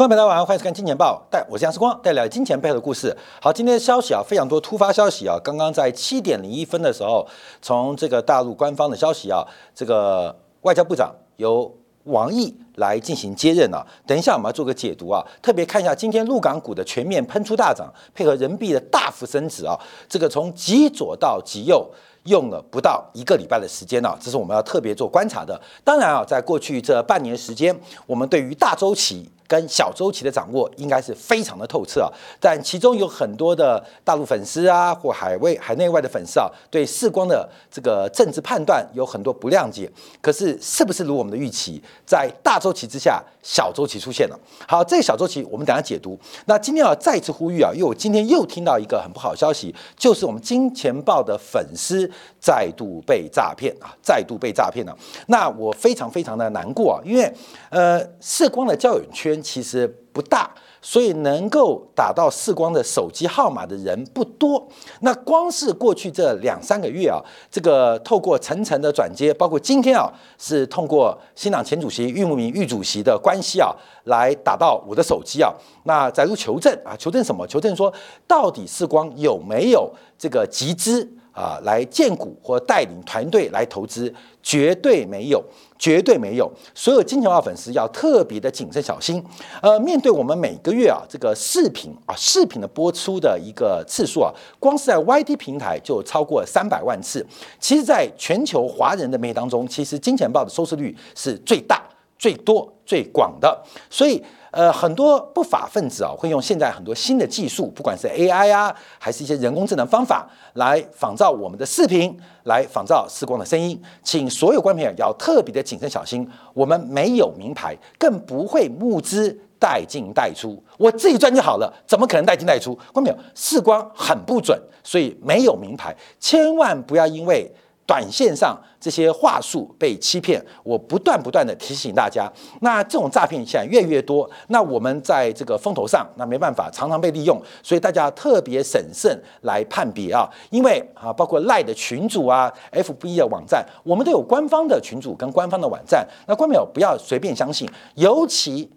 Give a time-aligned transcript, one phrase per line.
[0.00, 3.14] 观众朋友大家好，欢迎收看《金钱报》，带我是杨世光，带来金钱背后的故事。
[3.38, 5.38] 好，今天的消息啊，非常多突发消息啊。
[5.44, 7.28] 刚刚在七点零一分的时候，
[7.60, 11.70] 从这个大陆官方的消息啊，这个外交部长由
[12.04, 13.86] 王毅来进行接任啊。
[14.06, 19.78] 等一下我们要做个解读啊，特别看一下今天陆港股的全面喷出大涨，配合人民币的大幅升值啊，
[20.08, 21.86] 这个从极左到极右。
[22.24, 25.58] 用了不到一个礼拜的时间呢，这是我们要特别做观察的。
[25.82, 27.74] 当然啊，在过去这半年时间，
[28.06, 32.08] 我们对于大周期跟小周期的掌握应该是非常的透彻啊。
[32.38, 39.90] 但其中有很多的大陆粉丝啊，或海外海内外的粉丝啊，对视光的这个政治判断有很多不谅解。
[40.20, 44.38] 可是是不是如我们的预期，在大周期之下，小周期出现了？
[44.66, 46.18] 好，这个小周期我们等下解读。
[46.46, 52.10] 那今天要再次呼吁啊，因为我今天又听到一个很不好的消息，就是我们金钱豹的粉丝。
[52.40, 53.94] 再度被诈骗啊！
[54.00, 54.96] 再度被诈骗了。
[55.26, 57.30] 那我非常非常的难过啊，因为
[57.68, 60.50] 呃，视光的交友圈其实不大，
[60.82, 64.66] 所以能够打到视光的手机号码的人不多。
[65.00, 75.52] 那光是过去这两三个月啊，这个透过层层的转接，包括今天啊，是通过新党前主席郁慕明郁主席的关系啊，来打到我的手机啊。
[75.84, 77.46] 那载入求证啊，求证什么？
[77.46, 77.92] 求证说
[78.26, 81.08] 到底视光有没有这个集资？
[81.32, 85.42] 啊，来荐股或带领团队来投资，绝对没有，
[85.78, 86.50] 绝对没有。
[86.74, 89.24] 所有金钱豹粉丝要特别的谨慎小心。
[89.62, 97.26] 呃，面对我们每个月啊，这个视频啊，视频的播出的一个次数啊，光是在 YT 平台就超过三百万次。
[97.58, 101.82] 其实，在全球华人的媒体当中，其实金钱豹的收视率是最大、
[102.18, 103.64] 最多、最广的。
[103.88, 104.22] 所以。
[104.50, 113.80] 呃，很多不法分子啊，会用现在很多新的技术，不管是 AI 啊，还是一些人工智能方法，来仿造我们的视频，来仿造视光的声音。
[114.02, 122.74] 请所有观众朋友要特别的谨慎小心，我们没有名牌，更不会募资带进带出，我自己赚就好了，怎么可能带进带出？
[122.92, 127.48] 观众朋友，视光很不准，所以没有名牌，千万不要因为。
[127.90, 132.30] 短线上这些话术被欺骗，我不断不断的提醒大家，
[132.60, 148.70] 那这种诈骗现在越来越多，那我们在这个风头上，那没办法，常常被利用，所以大家特别审慎来判别啊，因为啊，包括赖的群主啊，FB 的网站，我们都有官方的群主跟官方的网站，那官友不要随便相信，尤其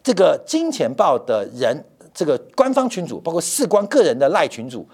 [0.00, 1.84] 这个金钱豹的人，
[2.14, 4.88] 这个官方群主，包括视光个人的赖群主，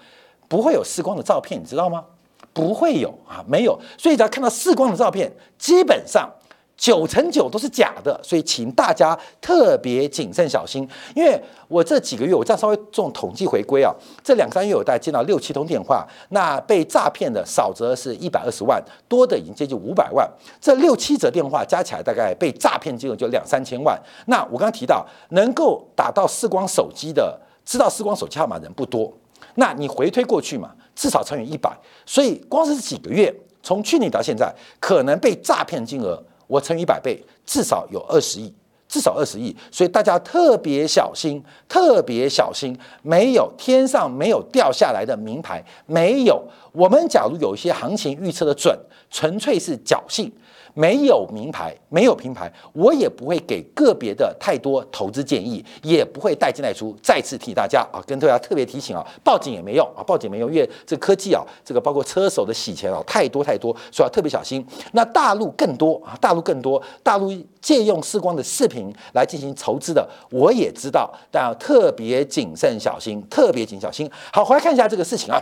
[0.48, 2.06] 不会有视光的照片，你知道吗？
[2.54, 6.30] 不会有啊，没有，所以只要看到视光的照片，基本上
[6.76, 10.88] 九成九都是假的，所以请大家特别谨慎小心。
[11.14, 20.28] 因为我这几个月，我这样稍微做统计回归啊，这两三月我大概接到六七通电话，那被诈骗的少则是一百二十万，多的已经接近五百万。
[20.60, 24.00] 这六七则电话加起来，大概被诈骗金额就两三千万。
[24.26, 29.12] 那我刚刚提到，能够打到视光手机的，知道视光手机号码人不多。
[29.56, 31.70] 那你回推过去嘛，至少乘以一百，
[32.06, 38.52] 所以光是几个月，从去年到现在，可能被诈骗金额，我乘一百倍，至少有二十亿，
[38.88, 46.42] 至少二十亿，所以大家特别小心，特别小心，没有天上没有掉下来的名牌，没有。
[46.72, 48.78] 我们假如有一些行情预测的准，
[49.10, 50.32] 纯粹是侥幸。
[50.74, 56.94] 没有名牌，没有品牌，我也不会给个别的太多投资建议，也不会带进来出。
[57.02, 64.66] 再次提大家啊，跟大家特别提醒啊，报警也没用啊，报警没用，因为这科技啊，这个包括车手的洗钱啊，太多太多，所以要特别小心。
[64.92, 74.10] 那大陆更多啊，大陆更多，大陆借用视光的视频来进行筹资的，我也知道，但要特别谨慎小心，特别谨小心。
[74.32, 75.40] 好，回来看一下这个事情啊。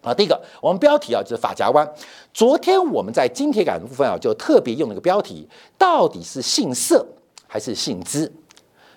[0.00, 1.88] 啊，第一个，我们标题啊就是法夹湾。
[2.32, 7.04] 昨天我们在金铁杆的部分啊，就特别用了一个标题，到底是姓社
[7.46, 8.32] 还是姓资？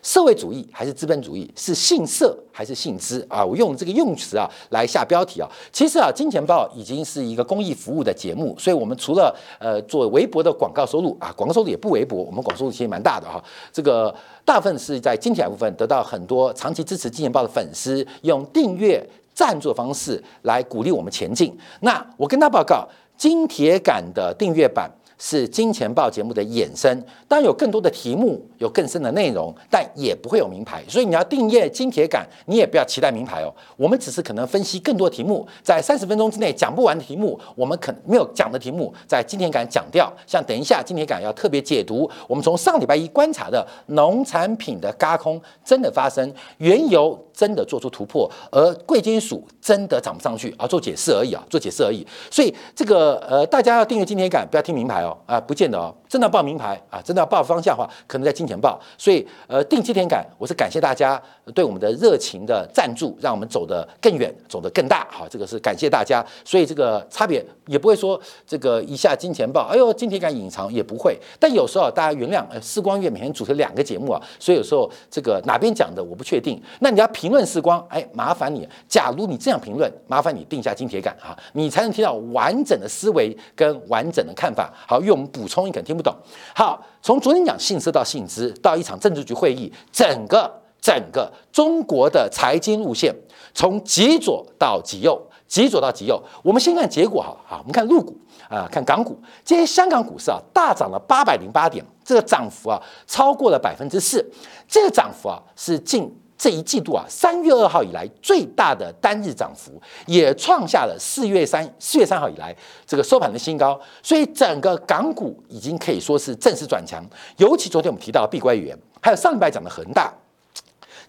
[0.04, 1.52] 社会主义还是资本主义？
[1.56, 3.46] 是姓社还是姓资啊？
[3.46, 5.48] 我用这个用词啊来下标题啊。
[5.72, 13.44] 其实啊，金钱豹已经是一个公益服务的节目，所以我们除了呃做微博的广告收入啊，广告收入也不微薄，我们广告收入其实蛮大的哈。
[13.72, 14.14] 这个
[14.44, 19.08] 大部分是在金铁杆部分得到很多长期支持金钱豹的粉丝用订阅。
[19.34, 21.58] 赞助方式来鼓励我们前进。
[21.82, 22.88] 那我跟他报告，
[23.18, 24.92] 金铁杆的订阅版。
[25.24, 30.84] 是金钱豹节目的衍生，当然有更多的题目，有更深的内容，但也不会有名牌。
[30.88, 33.54] 所以你要订阅金铁杆，你也不要期待名牌哦。
[33.78, 40.12] 我们只是可能分析更多题目，在三十分钟之内讲不完的题目，我们可没有讲的题目，在金铁杆讲掉。
[40.26, 52.04] 像等一下金铁杆要特别解读，我们从上礼拜一观察的农产品的嘎空真的发生，原油真的做出突破，而贵金属真的涨不上去，而做解释而已啊，做解释而已。
[52.32, 55.11] 所以这个呃，大家要订阅金铁杆，不要听名牌哦。
[55.26, 58.78] 啊，不见得哦，真的报名牌啊，真的要报方向的话，可能在金钱豹。
[58.98, 61.20] 所以，呃，定期点感，我是感谢大家
[61.56, 65.08] 对我们的热情的赞助，让我们走得更远，走得更大。
[65.10, 66.22] 好，这个是感谢大家。
[66.44, 71.18] 所以这个差别也不会说这个一下金钱豹，哎呦，金铁杆隐藏也不会。
[71.40, 76.62] 但有时候大家原谅，呃，时光月每天主持两个节目啊，所以有时候这个哪边讲的我不确定。
[76.82, 84.70] 那你要评论时光，哎，麻烦你，假如你这样评论，麻烦你定下金铁杆啊，你才能听到完整的思维跟完整的看法。
[84.86, 86.01] 好，因为我们补充，你可能听不。
[86.02, 86.16] 不懂
[86.56, 90.52] 好，从昨天讲信资到信资，到一场政治局会议，整个
[90.82, 93.14] 整个中国的财经路线，
[93.54, 96.20] 从极左到极右，极左到极右。
[96.44, 98.18] 我们先看结果哈，好，我们看陆股
[98.50, 104.26] 啊，看港股，今天香港股市啊，大涨了八百零八点，这个涨幅啊，超过了百分之四，
[104.68, 106.12] 这个涨幅啊，是近。
[106.42, 113.80] 这一季度啊，三月二号以来最大的单日涨幅，也创下了四月三四月三号以来这个收盘的新高。
[114.02, 117.06] 所以整个港股已经可以说是正式转强。
[117.38, 120.12] 尤其昨天我们提到碧桂园，还有上礼拜讲的恒大，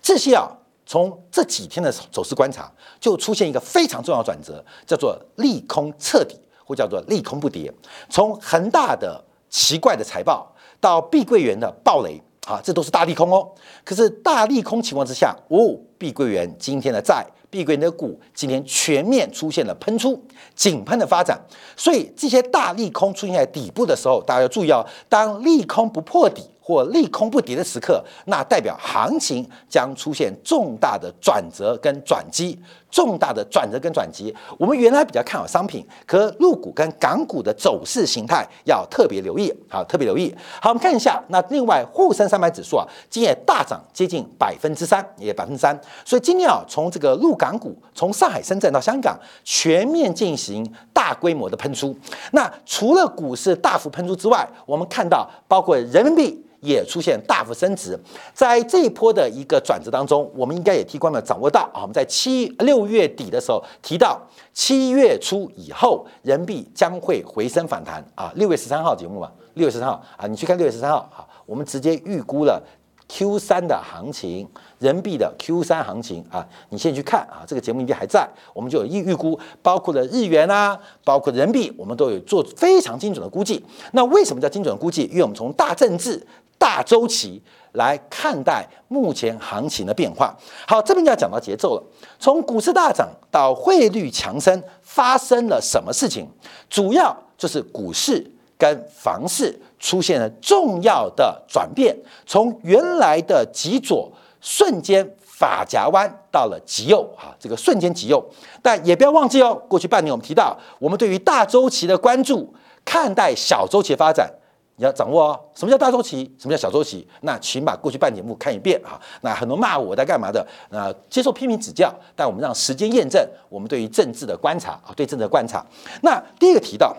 [0.03, 0.53] 这些啊，
[0.85, 2.71] 从这几天的走势观察，
[3.01, 7.73] 就出现一个非常重要转折，叫做利空彻底，或叫做利空不跌。
[8.11, 12.21] 从恒大的奇怪的财报到碧桂园的暴雷。
[12.47, 13.49] 啊，这都是大利空哦。
[13.85, 20.21] 可是大利空情况之下，哦，碧桂园今天的债、碧桂园的股今天全面出现了喷出、
[20.57, 21.41] 井喷的发展。
[21.77, 24.85] 所以这些大利空出现在底部的时候，大家要注意哦。
[25.09, 32.59] 当利空不破底或利空不跌的时刻，那代表行情将出现重大的转折跟转机。
[32.93, 40.33] 重大的转折跟转机，我们原来比较看好商品，可陆股跟港股的走势形态要特别留意，好，特别留意。
[40.61, 45.75] 好，我们看一下，那另外沪深三百指数啊，今夜大涨接近百分之三，也百分之三。
[46.05, 51.97] 所以今天啊，从这个陆港股，从上海、深圳到香港，全面进行大规模的喷出。
[52.33, 56.47] 那除了股市大幅喷出之外，我们看到包括人民币。
[56.63, 57.99] 也出现大幅升值，
[58.33, 64.21] 在这一波的一个转折当中，我们应该也替观众掌握到啊，我们在七六月底的时候提到，
[64.53, 68.33] 七月初以后人民币将会回升反弹啊。
[68.37, 72.63] 六月十三号节目嘛，六月十三号啊，你去看六月十三号啊，我们直接预估了
[73.09, 74.49] Q 三的行情，
[74.79, 83.65] 人民币的 Q 三行情啊，你先去看啊，这个节目应该还在，我们就有预预估，包括了日元啊，包括人民币，我们都有做非常精准的估计。
[83.93, 85.03] 那为什么叫精准估计？
[85.05, 86.27] 因为我们从大政治。
[86.63, 87.43] 大周期
[87.73, 90.33] 来看待目前行情的变化。
[90.65, 91.83] 好，这边就要讲到节奏了。
[92.21, 96.25] 从股市大涨到汇率强升，发生了什么事情？
[96.71, 98.25] 主要就是股市
[98.57, 108.25] 跟房市出现了重要的转变，从原来的极左瞬间法夹弯到了极右啊，这个瞬间极右。
[108.63, 112.55] 但也不要忘记哦，过去半年我们提到，我们对于大周期的关注，
[112.85, 114.33] 看待小周期发展。
[114.77, 116.35] 你要掌握哦，什么叫大周期？
[116.39, 117.07] 什么叫小周期？
[117.21, 119.01] 那请把过去半节目看一遍啊。
[119.21, 120.45] 那很多骂我在干嘛的？
[120.71, 125.65] 那接受批评指教，但我们让时间验证我们对于政治的观察啊，对政治的观察。
[126.03, 126.97] 那第一个提到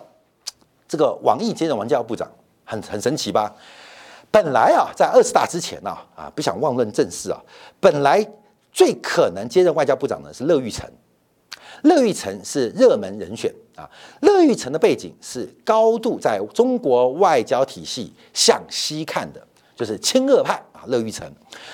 [0.88, 2.30] 这个网易接任王教部长，
[2.64, 3.52] 很很神奇吧？
[4.30, 7.40] 本来啊，在二十大之前呢，啊，不想妄论政事啊，
[7.80, 8.24] 本来
[8.72, 10.88] 最可能接任外交部长的是乐玉成。
[11.82, 13.88] 乐玉成是热门人选啊！
[14.20, 19.44] 乐玉成的背景是高度在中国外交体系向西看的，
[19.76, 20.84] 就是亲俄派啊。
[20.86, 21.26] 乐玉成，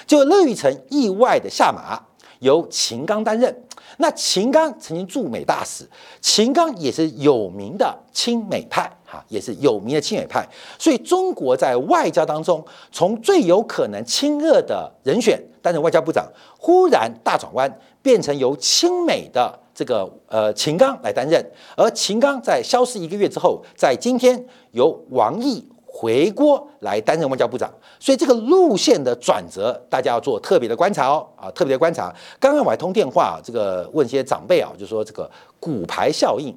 [0.07, 2.01] 就乐玉成意外的下马，
[2.39, 3.65] 由秦刚担任。
[3.99, 5.87] 那秦刚曾经驻美大使，
[6.21, 10.49] 秦刚也是有名的亲美派哈，也是有名的亲美派。
[10.79, 19.60] 所以中国在外交当中，从最有可能亲俄的人选担任外交部长，忽然大转弯，变成由亲美的。
[19.81, 21.43] 这个呃，秦刚来担任，
[21.75, 24.39] 而秦刚在消失一个月之后，在今天
[24.73, 32.15] 由王毅回国来担任外交部长，所以这个路线的转折，大家要做特别的观察哦啊，特别的观察。
[32.39, 36.55] 刚刚我还通电话，这个问一些长辈啊，就说这个骨牌效应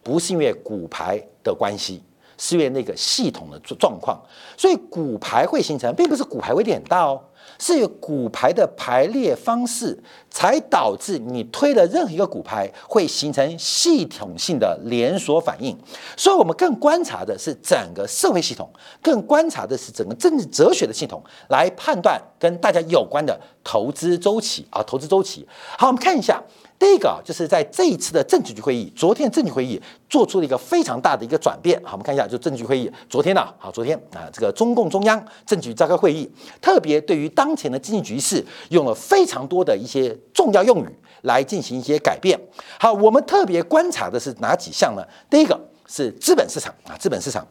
[0.00, 2.00] 不是因为骨牌的关系，
[2.38, 4.20] 是因为那个系统的状况，
[4.56, 7.20] 所以骨牌会形成，并不是骨牌威力很大哦。
[7.58, 9.96] 是有骨牌的排列方式，
[10.30, 15.76] 才导致你推的任何一个骨牌会形成系统性的连锁反应。
[16.16, 18.68] 所以，我们更观察的是整个社会系统，
[19.00, 25.46] 更观察的是整个政治哲学的系统，来判断跟大家有关的投资周期啊，投资周期。
[25.78, 26.42] 好，我们看一下。
[26.82, 31.80] 第一个就是在这一次的政治局会议，昨天政治会议做出了一个非常大的一个转变。
[31.84, 36.28] 好，我们看一下，就政治局会议昨天呢，好，昨天啊，这个中共中央政治局召开会议，
[36.60, 40.88] 特别对于当前的经济局势用了非常多的一些重要用语
[41.20, 42.36] 来进行一些改变。
[42.80, 45.06] 好，我们特别观察的是哪几项呢？
[45.30, 47.46] 第一个是资本市场啊，资本市场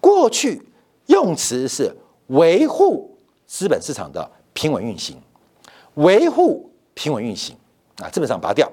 [0.00, 0.58] 过去
[1.08, 1.94] 用词是
[2.28, 3.14] 维护
[3.46, 5.20] 资本市场的平稳运行，
[5.96, 7.54] 维护平稳运行
[8.00, 8.70] 啊，基本上拔掉。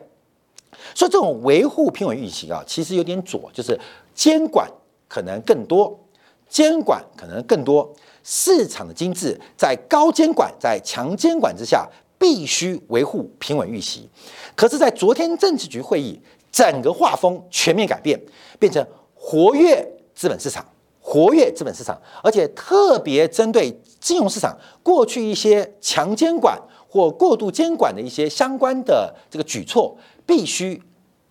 [0.96, 3.80] 所以这种维护平稳运行啊，其实有点左，就是
[4.14, 4.70] 监管
[5.08, 6.00] 可能更多，
[6.50, 7.94] 监管可能更多，
[8.24, 14.08] 市场的机制在高监管、在强监管之下，必须维护平稳运行。
[14.56, 16.20] 可是，在昨天政治局会议，
[16.52, 18.20] 整个画风全面改变，
[18.58, 20.66] 变成活跃资本市场。
[21.00, 30.82] 活跃资本市场，而且特别针对金融市场过去一些强监管或过度监管的一些相关的这个举措，必须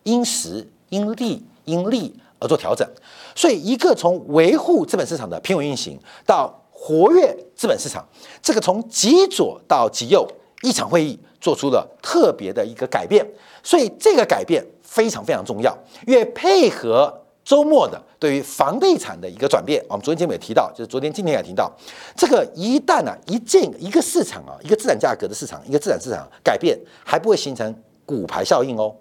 [0.03, 2.87] 因时因利因利而做调整。
[3.35, 8.07] 所以，一个从维护资本市场的平稳运行到活跃资本市场，
[8.43, 10.27] 这个从极左到极右
[10.63, 13.27] 一场会议做出了特别的一个改变。
[13.63, 17.23] 所以，这个改变非常非常重要，因为配合。
[17.47, 21.73] 周末的对于房地产的一个转变，我们昨天节目也提到，就是昨天今天也提到，
[22.17, 27.73] 这个一旦呢一进一个市场啊，一个资产价格的市场，一个资产市场改变，还不会形成
[28.05, 28.93] 股牌效应哦，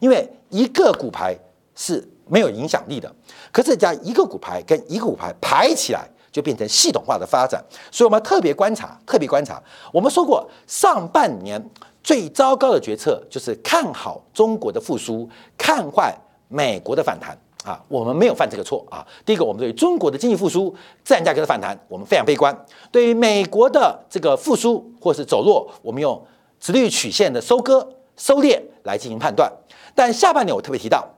[0.00, 1.36] 因为一个股牌
[1.74, 3.14] 是没有影响力的，
[3.52, 11.62] 可是加一个股牌跟一个股牌排起来，就变成系统化的发展，所以我们特别观察，特别观察，我们说过上半年
[12.02, 16.16] 最糟糕的决策就是看好中国的复苏，看坏
[16.48, 17.36] 美国的反弹。
[17.64, 19.06] 啊，我们没有犯这个错啊。
[19.24, 22.52] 第一个，我们对于中国的经济复苏、自然价格的反弹，我们非常悲观；
[22.90, 26.20] 对于美国的这个复苏或是走弱，我们用
[26.58, 29.50] 直率曲线的收割、收敛来进行判断。
[29.94, 31.08] 但下半年我特别提到，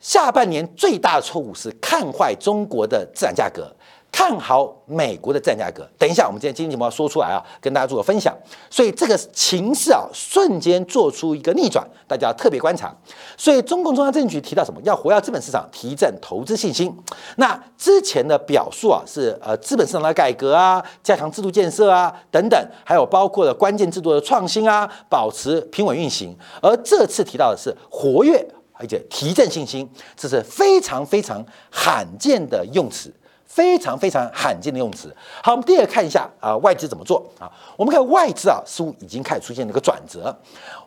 [0.00, 3.74] 下半年最大的错误是看坏中国的自然价格。
[4.16, 8.32] 看好美国的战价格，等一下，我们今天经济节目要说出来啊，跟大家做个分享。
[8.70, 12.94] 所以这个情势啊，瞬间做出一个逆转，大家要特别观察。
[13.36, 14.80] 所以中共中央政治局提到什么？
[14.84, 16.96] 要活跃资本市场，提振投资信心。
[17.38, 26.32] 那之前的表述啊，是呃资本市场的改革啊，加强制度建设啊等等，还有包括了关键制度的创新啊，保持平稳运行。
[26.62, 33.12] 而这次提到的是活跃而且提振信心，这是非常非常罕见的用词。
[33.54, 35.14] 非常非常罕见的用词。
[35.40, 37.46] 好，我们第二个看一下啊，外资怎么做啊？
[37.76, 40.36] 我们看外资啊，似乎已经开始出现了一个转折。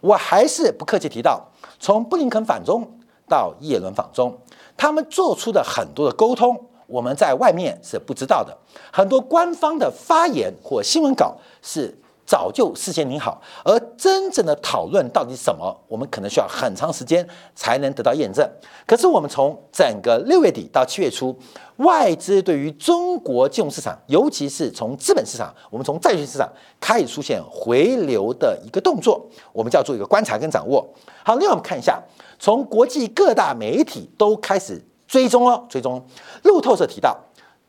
[0.01, 1.41] 我还是不客气提到，
[1.79, 2.85] 从布林肯访中
[3.25, 4.37] 到耶伦访中，
[4.75, 8.57] 他们做出的很多的沟通，我们在外面是不知道的。
[8.91, 11.97] 很多官方的发言或新闻稿是。
[12.27, 18.45] 早就事先拟好，而真正的讨论到底什么，我们可能需要很长时间才能得到验证。
[18.85, 21.33] 可是我们从整个六月底到七月初，
[21.77, 30.85] 外资对于中国金融市场，尤其是从资本市场，我们从债券市场开始出现回流的一个动作，我们叫做一个观察跟掌握。
[31.23, 32.03] 好，另外我们看一下，
[32.37, 36.05] 从国际各大媒体都开始追踪哦，追踪
[36.43, 37.17] 路透社提到，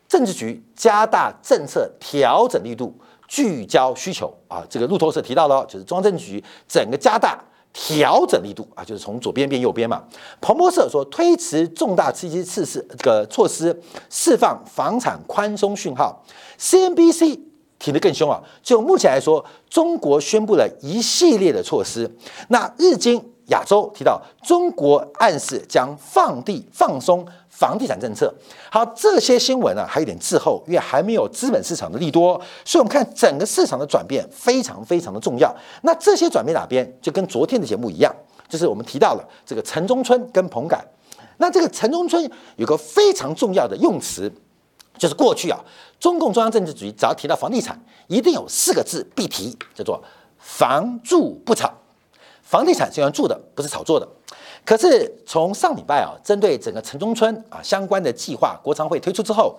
[0.09, 2.93] 政治局加大政策调整力度。
[3.29, 7.39] 聚焦需求啊，这个路透社提到了，就是中央政局整个加大
[7.73, 10.03] 调整力度啊，就是从左边变右边嘛。
[10.41, 16.25] 彭博社说推迟重大刺激措施这个措施，释放房产宽松讯号。
[16.59, 17.39] CNBC
[17.79, 22.11] 提得更凶啊，就目前来说，中国宣布了一系列的措施。
[22.49, 27.27] 那日经亚洲提到，中国暗示将放地放松。
[27.51, 28.33] 房地产政策
[28.71, 35.53] 好，这些新闻呢还有点滞后，因为还没有资本市场的利多，所以我们看整个市场的转变非常非常的重要。
[35.83, 36.89] 那这些转变哪边？
[37.03, 38.15] 就跟昨天的节目一样，
[38.49, 40.87] 就是我们提到了这个城中村跟棚改。
[41.39, 44.33] 那这个城中村有个非常重要的用词，
[44.97, 45.59] 就是过去啊，
[45.99, 47.77] 中共中央政治局只要提到房地产，
[48.07, 50.01] 一定有四个字必提，叫做
[50.39, 51.69] “房住不炒”。
[52.49, 54.09] 房地产是用住的，不是炒作的。
[54.65, 59.59] 可是从上礼拜啊，针对整个城中村啊相关的计划，国常会推出之后，“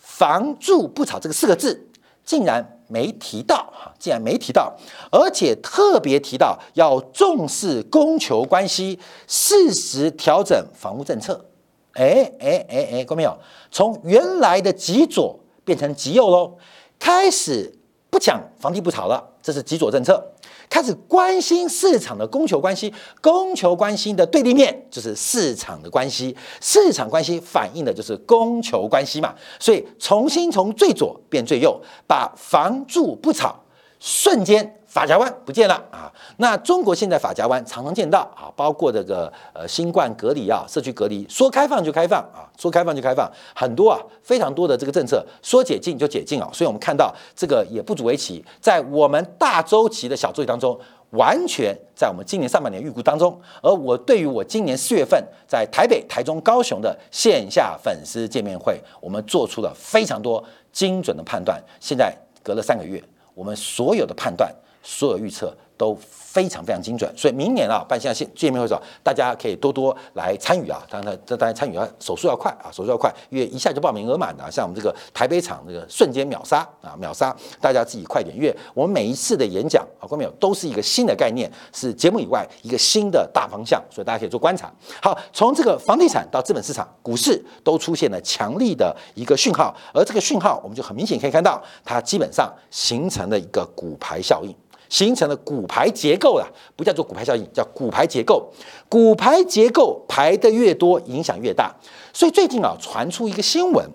[0.00, 1.86] 房住不炒”这个四个字
[2.24, 4.74] 竟然没提到哈，竟然没提到，
[5.12, 11.44] 而且特别提到要重视供求关系，适时调整房屋政策。
[11.92, 13.36] 哎哎哎哎，看到没有？
[13.70, 16.56] 从原来的极左变成极右喽，
[16.98, 17.70] 开始
[18.08, 20.26] 不讲房地不炒了，这是极左政策。
[20.70, 29.34] 开始关心市场的供求关系，供求关系的对立面就是市场的关系，市场关系反映的就是供求关系嘛。
[29.58, 33.54] 所以重新从最左变最右，把房住不炒
[33.98, 36.12] 瞬间法家湾不见了啊。
[36.38, 46.50] 那中国现在法家湾常常见到啊，包括这个呃新冠隔离啊，社区隔离，说开放就开放啊，说开放就开放，很多啊，非常多的这个政策说解禁就解禁啊。
[46.52, 50.78] 所以我们看到这个也不足为奇，在我们大周期的小周期当中。
[51.14, 61.60] 完全在我们今年上半年预估当中，而我对于我今年四月份在台北、台中、高雄的线下粉丝见面会，我们做出了非常多精准的判断。
[61.80, 63.02] 现在隔了三个月，
[63.34, 65.96] 我们所有的判断、所有预测都。
[66.30, 70.80] 非常非常精准，所以明年啊办下见见面会的时候，大家可以多多来参与啊。
[70.88, 74.48] 当然，这大家参与要手速要快啊，手速要快，因为一下就报名额满的。
[74.48, 84.72] 像我们这个台北场这个瞬间秒杀啊，秒杀，大家自己快点，因为我们每一次的演讲啊，观众友都是一个新的概念，是节目以外一个新的大方向，所以大家可以做观察。
[85.02, 94.54] 好，从这个房地产到资本市场、股市都出现了强力的一个讯号，而这个讯号我们就很明显可以看到，它基本上形成了一个股牌效应。
[94.90, 98.52] 形成了股牌结构了，不叫做股牌效应，叫股牌结构。
[98.88, 101.74] 股牌结构排的越多，影响越大。
[102.12, 103.88] 所以最近啊，传出一个新闻，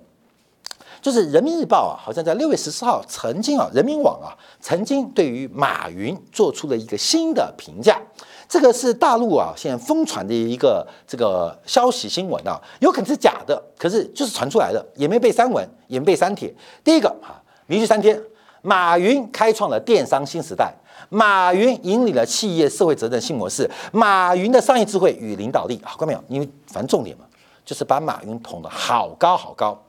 [1.02, 8.02] 就是人民日报啊，好像在六月十四号曾经啊，人民网啊，曾经对于马云做出了一个新的评价。
[8.48, 16.54] 这个是大陆啊现在疯传的一个这个消息新闻啊，有可能是假的，可是就是传出来的，也没被删文，也没被删帖。
[16.86, 18.18] 第一个啊，连续三天，
[18.62, 20.74] 马云开创了电商新时代。
[21.10, 23.70] 马云引领了企业社会责任新模式。
[23.92, 26.24] 马云的商业智慧与领导力，好看没有？
[26.28, 27.26] 因为反正重点嘛，
[27.64, 29.80] 就是把马云捧得好高好高。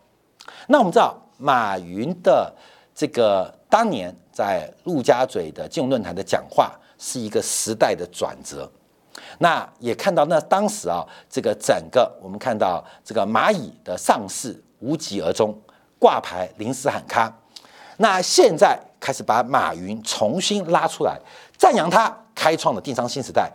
[0.69, 2.53] 那我们知道，马云的
[2.95, 8.71] 这个当年在陆家嘴的金融论坛的讲话，是一个时代的转折。
[9.39, 15.59] 那也看到，那当时啊，这个整个我们看到这个蚂蚁的上市无疾而终，
[15.99, 17.33] 挂牌临时喊卡。
[17.97, 18.79] 那现在。
[18.99, 21.19] 开始把马云重新拉出来，
[21.57, 23.51] 赞扬他开创了电商新时代，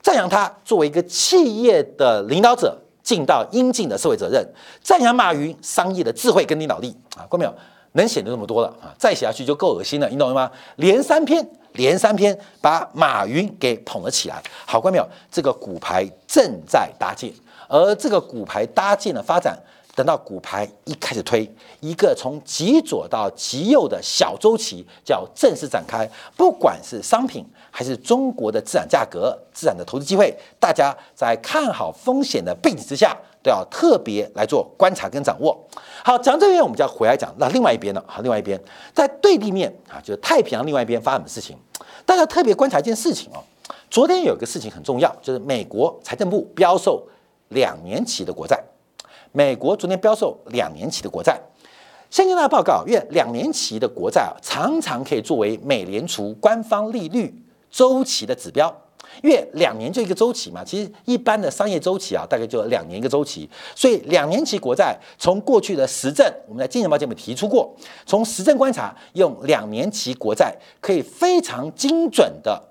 [0.00, 4.46] 赞扬他作为一个企业的领导者尽到应尽的社会责任，
[4.82, 7.54] 赞扬马云商业的智慧跟领导力啊，过没有？
[7.94, 10.50] 能写的那么多了啊，再写下去就够恶心了，你懂了吗？
[10.76, 15.06] 连三篇，连三篇把马云给捧了起来，好，过没有？
[15.30, 17.30] 这个骨牌正在搭建，
[17.68, 19.58] 而这个骨牌搭建的发展。
[19.94, 21.48] 等到股牌一开始推，
[21.80, 26.08] 一个从极左到极右的小周期叫正式展开。
[26.36, 35.54] 不管是商品还是中国的资产价格、资产的投资机会，大家在看好风险的背景之下，都要特别来做观察跟掌握。
[36.02, 38.02] 好，讲这边我们就要回来讲那另外一边了。
[38.06, 38.58] 好，另外一边
[38.94, 41.56] 在对立面啊，就是太平洋另外一边发生的事情，
[42.06, 43.44] 大家特别观察一件事情哦。
[43.90, 47.06] 昨天有一个事情很重要，就是美国财政部标售
[47.50, 48.58] 两年期的国债。
[49.32, 51.40] 美国昨天标售两年期的国债，
[52.10, 57.34] 先跟大报告，因为两年期的国债啊，常常可以作为美联储官方利率
[57.70, 58.70] 周期的指标，
[59.22, 60.62] 因为两年就一个周期嘛。
[60.62, 72.62] 其实一般的商业周期啊，大概就两年一个周期，所以两年期国债从过去的实证，我们在金钱报节目提出过，从实证观察，用两年期国债可以非常精准的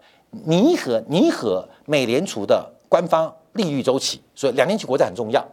[0.46, 5.44] 拟合拟合美联储的官方利率周期，所以两年期国债很重要。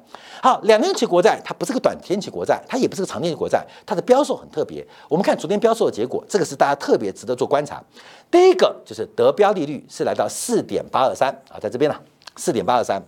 [0.40, 4.87] 好，两年期国债它不是个短天期国债，它也不是个长天期国债，它的标售很特别。
[5.09, 7.83] 我们看昨天标售的结果，这个是大家特别值得做观察。
[8.31, 11.98] 第一个就是得标利率是来到四点八二三啊，在这边呢，
[12.37, 13.03] 四点八二三，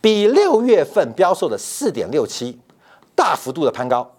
[0.00, 2.58] 比六月份标售的四点六七
[3.14, 4.10] 大幅度的攀高，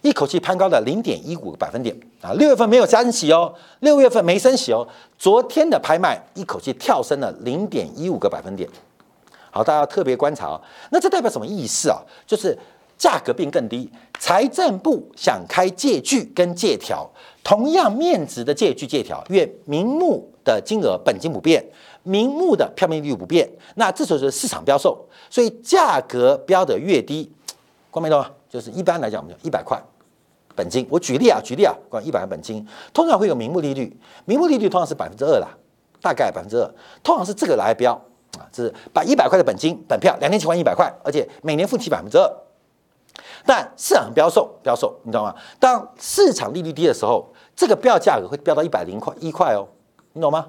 [0.00, 2.32] 一口气攀高了零点一五个百分点啊。
[2.32, 4.86] 六月份没有升息哦，六月份没升息哦，
[5.18, 8.66] 昨天的拍卖一口气跳升了零点一五个百分点。
[9.56, 10.60] 好，大家要特别观察哦。
[10.90, 11.96] 那这代表什么意思啊？
[12.26, 12.56] 就是
[12.98, 13.90] 价格变更低。
[14.18, 17.10] 财政部想开借据跟借条，
[17.42, 21.64] 同样面值的借据借条，因为名目的金额本金不变，
[22.02, 27.32] 名目的票面利率不变，那这就是市场标售，所以价格标的越低，
[27.90, 28.30] 光明懂吗？
[28.50, 29.82] 就是一般来讲，我们讲一百块
[30.54, 30.86] 本金。
[30.90, 35.48] 我举例啊，举例啊，关一百块本金，通常会有名目利率，名目利率通常是百分之二啦，
[36.02, 36.70] 大概百分之二，
[37.02, 37.98] 通常是这个来标。
[38.38, 42.30] 啊，这是把一百块的本金本票两年期还一百块，而且每年付期百分之二。
[43.46, 45.34] 但市场标售标售，你知道吗？
[45.58, 49.68] 当市场利率低的时候，这个标价格会飙到一百零块一块哦，
[50.12, 50.48] 你懂吗？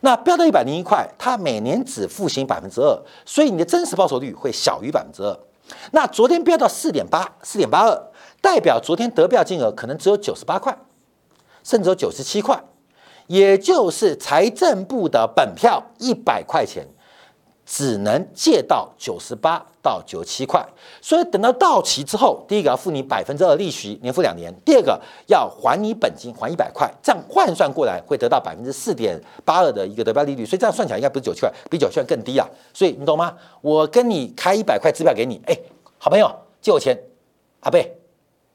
[0.00, 5.38] 那飙到一百零一块，它每年只付行百分之二，所以你的真实报酬率会小于百分之二。
[5.90, 10.76] 那昨天飙到四点八四点八二，代表昨天得标金额可能只有九十八块，
[11.64, 12.62] 甚至有九十七块，
[13.26, 16.86] 也就是财政部的本票一百块钱。
[17.72, 20.62] 只能借到九十八到九十七块，
[21.00, 32.46] 所以等到到期之后，第一个要付你百分之二利息，年付两年；第二个要还你本金，还一百块，这样换算过来会得到百分之四点八二的一个得标利率，所以这样算起来应该不是九七块，比九七块更低啊。
[32.74, 33.34] 所以你懂吗？
[33.62, 35.58] 我跟你开一百块支票给你，哎，
[35.96, 36.30] 好朋友
[36.60, 36.94] 借我钱，
[37.60, 37.90] 阿贝，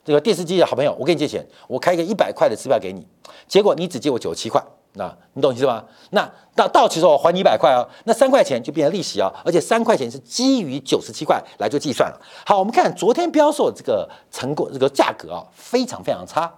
[0.05, 3.07] 这个电视机的好朋友，我给你借钱，我开一个一百块的支票给你，
[3.47, 4.63] 结果你只借我九十七块。
[4.97, 5.83] 那你懂意思吗？
[6.09, 12.19] 那到到期时候还你一百块哦，那三块钱就变成利息哦，而且三块钱是基于九十七块来做计算了。
[12.45, 16.51] 好，我们看昨天标售这个成果，这个价格啊非常非常差。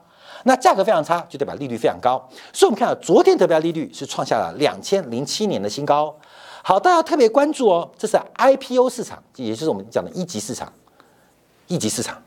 [0.43, 2.17] 那价格非常差，就代表利率非常高。
[2.53, 6.15] 所以我们看到昨天特标利率是创下了两千零七年的新高。
[6.63, 10.71] 好，大家特别关注哦，这是 IPO 市场，也就是我们讲的一级市场，
[11.67, 12.21] 一级市场。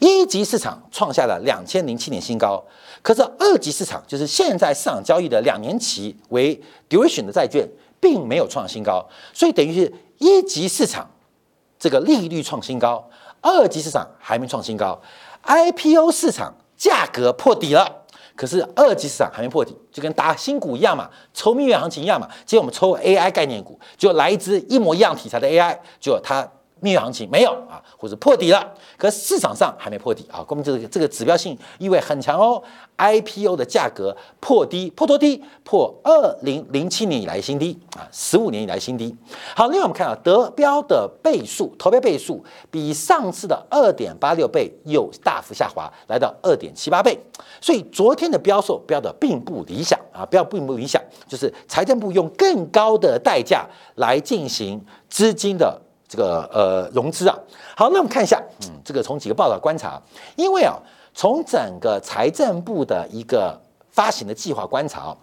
[0.00, 2.62] 一级市场创下了两千零七年新高，
[3.08, 6.54] 可是二级市场就是现在市场交易的两年期为
[6.90, 7.66] duration 的债券，
[7.98, 11.08] 并没有创新高，所以等于是一级市场
[11.78, 13.08] 这个利率创新高，
[13.40, 15.00] 二级市场还没创新高。
[15.42, 18.04] IPO 市场价格破底了，
[18.36, 22.28] 可是二级市场还没破底，就跟打新股一样嘛，抽蜜月行情一样嘛。
[22.44, 26.46] 今天我们抽 AI 概念股，就来一只一模一样题材的 AI，就它。
[26.80, 32.62] 蜜月行情没有啊，或者破底了，可市场上还没破底啊，我们这个这个指标性意味很强哦。
[32.96, 35.40] IPO 的价格破低，破多低？
[35.62, 39.14] 破二零零七年以来新低啊，十五年以来新低。
[39.54, 47.16] 好，另外我们看到得标的倍数，投标倍数比上次的二点八六倍又大幅下滑，来到二点七八倍。
[47.60, 53.64] 所以昨天的标售标的并不理想啊，标并不理想，就是财政部用更高的代价
[53.94, 55.80] 来进行资金的。
[56.08, 57.38] 这个呃融资啊，
[57.76, 60.00] 好，那我们看一下，嗯，这个从几个报道观察，
[60.36, 60.74] 因为啊，
[61.12, 65.14] 从整个财政部的一个发行的计划观察，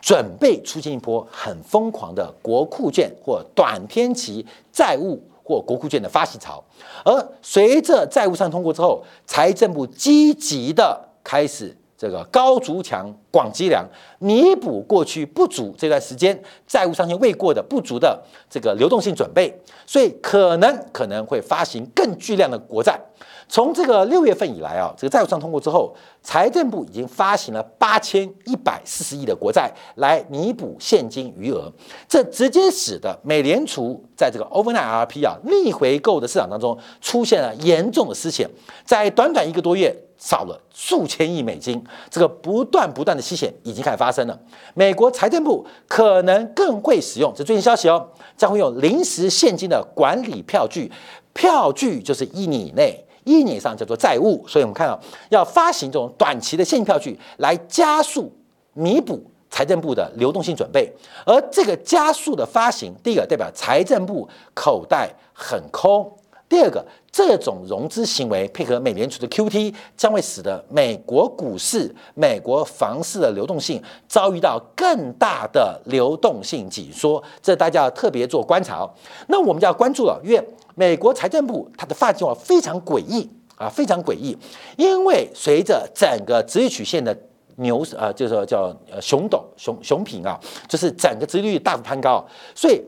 [0.00, 6.62] 准备出现一波很疯狂的国库券或短天期债务或国库券的发行潮，
[7.04, 11.76] 而随着债务上通过之后，财政部积极的开始。
[11.96, 13.86] 这个高筑墙、广积粮，
[14.18, 23.00] 弥补过去不足这段时间债务上限未过的不足的这个流动性准备，所以可能可能会发行更巨量的国债。
[23.48, 31.72] 从这个六月份以来啊，这个债务上通过之后，财政部已经发行了八千一百四十亿的国债来弥补现金余额，
[32.08, 38.48] 这直接使得美联储在这个 overnight RP 啊逆回购的市场当中出现了严重的失险，
[38.84, 39.94] 在短短一个多月。
[40.16, 44.40] 少了数千亿美金，这个不断不断的吸险已经开始发生了。
[44.72, 50.90] 美国财政部可能更会使用，这最新消息哦，将会用临时现金的管理票据，
[51.34, 54.44] 票据就是一年以内，一年以上叫做债务。
[54.46, 54.98] 所以我们看到
[55.30, 58.32] 要发行这种短期的现金票据，来加速
[58.74, 60.92] 弥补财政部的流动性准备。
[61.26, 66.10] 而这个加速的发行，第一个代表财政部口袋很空。
[66.46, 78.90] 第二个，这种融资行为配合美联储的 QT，将会使得美国股市、美国房市的流动性遭遇到更大的流动性紧缩，这大家要特别做观察哦。
[79.26, 84.36] 那我们就要关注了，因为美国财政部它的发计划非常诡异啊，非常诡异，
[84.76, 87.16] 因为随着整个直率曲线的
[87.56, 92.82] 牛呃，就是说叫呃熊陡熊熊平啊，就是整个直率大幅攀高，所以。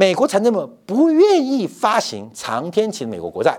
[0.00, 3.58] 美国财政部不愿意发行长天期的美国国债，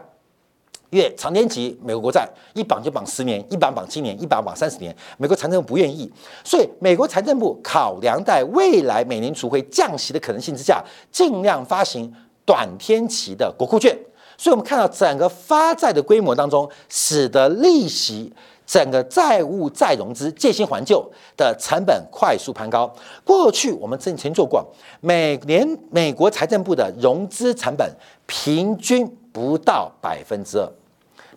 [0.90, 4.96] 因为长天期美国国债一绑就绑十年，一绑绑七年，一绑绑三十年。
[5.18, 6.10] 美国财政部不愿意，
[6.46, 12.10] 所以美国财政部考量在未来美联储会降息的可能性之下，尽量发行
[12.50, 13.96] 短天期的国库券。
[14.36, 18.34] 所以，我们看到整个发债的规模当中，使得利息。
[18.66, 21.04] 整个债务再融资借新还旧
[21.36, 22.92] 的成本快速攀高。
[23.24, 24.64] 过去我们之前做过，
[25.02, 27.92] 每年美国财政部的融资成本
[28.28, 30.72] 平均不到百分之二，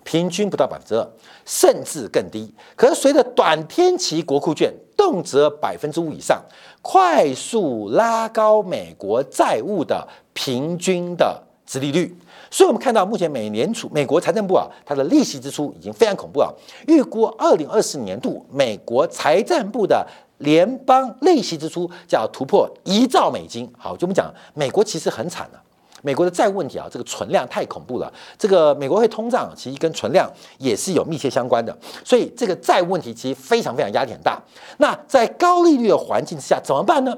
[0.05, 1.09] 平均不到百分之二，
[1.47, 2.53] 甚至更低。
[2.77, 6.39] 可是随着短天期国库券动辄百分之五以上，
[6.83, 12.15] 快速拉高美国债务的平均的殖利率。
[12.51, 16.53] 所以，我们看到目前美联储、美国财政部啊，它的利息支出已经非常恐怖啊。
[16.87, 20.07] 预估二零二四年度美国财政部的
[20.39, 23.73] 联邦利息支出就要突破一兆美金。
[23.79, 25.63] 好，就我们讲，美国其实很惨了。
[26.03, 28.13] 美国的债务问题啊，这个存量太恐怖了。
[28.37, 31.77] 这个美国会通胀，其实跟存量也是有密切相关的。
[32.05, 34.43] 所以，这个债务问题其实非常非常压力很大。
[34.79, 37.17] 那在高利率的环境之下怎么办呢？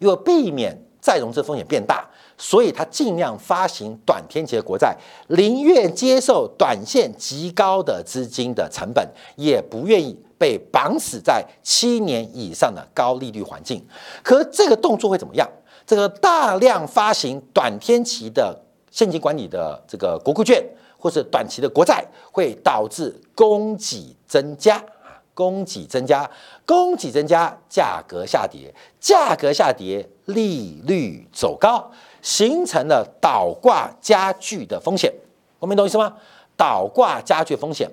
[0.00, 2.08] 为避免再融资风险变大。
[2.36, 4.96] 所以，他尽量发行短天期的国债，
[5.28, 13.86] 宁愿接受短线极高的资金的成本，也不愿意被绑死在七年以上的高利率环境。
[14.24, 15.48] 可这个动作会怎么样？
[15.86, 18.58] 这个大量发行短天期的
[18.90, 20.64] 现金管理的这个国库券，
[20.98, 26.30] 或是短期的国债，会导致供给增加啊，供给增加，
[26.64, 31.90] 供给增加，价格下跌，价格下跌，利率走高，
[32.22, 35.12] 形成了倒挂加剧的风险。
[35.58, 36.16] 我们懂意思吗？
[36.56, 37.90] 倒挂加剧风险。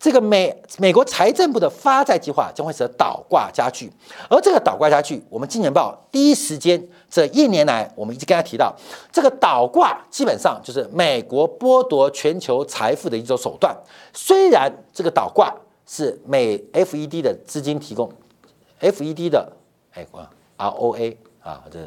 [0.00, 3.92] 这个美美国财政部的发债计划将会使得倒挂加剧，
[4.30, 8.74] 而这个倒挂加剧，我们金钱报第一时间这一年来，我们一直跟他提到，
[9.12, 13.76] 这个倒挂基本上就是美国剥夺全球财富的一种手段。
[14.14, 15.54] 虽然这个倒挂
[15.86, 18.10] 是美 FED 的资金提供
[18.80, 19.52] ，FED 的
[19.92, 20.06] 哎
[20.56, 21.78] ROA 啊，这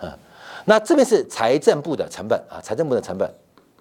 [0.00, 0.10] 嗯，
[0.64, 3.32] 那这边是财政部的成本啊，财政部的成本，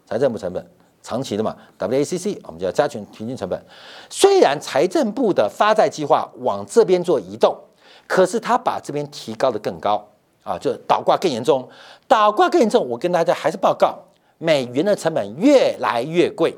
[0.06, 0.64] 财政部成本。
[1.04, 3.60] 长期的嘛，WACC，我们叫加权平均成本。
[4.10, 7.56] 虽然财政部的发债计划往这边做移动，
[8.08, 10.08] 可是它把这边提高的更高
[10.44, 11.68] 啊，就倒挂更严重。
[12.08, 13.98] 倒挂更严重，我跟大家还是报告，
[14.38, 16.56] 美元的成本越来越贵，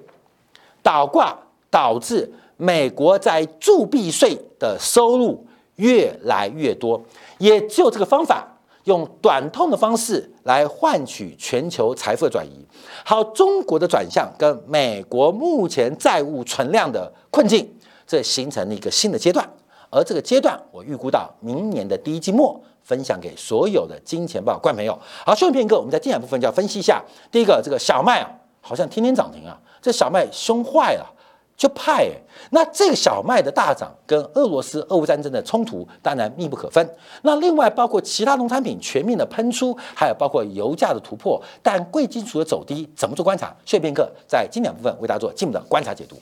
[0.82, 1.38] 倒挂
[1.70, 7.02] 导致美国在铸币税的收入越来越多，
[7.38, 8.48] 也只有这个方法。
[8.86, 12.66] 用短痛的方式来换取全球财富的转移，
[13.06, 17.74] 好，中国的转向跟美国目前债务存量的困境，
[18.06, 19.48] 这形成了一个新的阶段。
[19.90, 25.00] 而这个阶段，我预估到明年的第一季末，分享给所有的金钱豹观众朋友。
[25.26, 27.02] 好，顺便一个，我们在进展部分就要分析一下。
[27.32, 31.13] 第一个，这个小麦啊，好像天天涨停啊，这小麦凶坏了。
[31.56, 32.12] 就派哎，
[32.50, 36.88] 那这个小麦的大涨跟俄罗斯俄乌战争的冲突当然密不可分。
[37.22, 43.56] 那另外包括其他农产品全面的喷出，还有包括油价的突破，但贵金属的走低怎么做观察？
[43.66, 46.18] 谢片刻在经典部分为大家做进一步的观察解读。